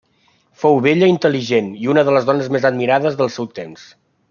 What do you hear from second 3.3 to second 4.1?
seu temps.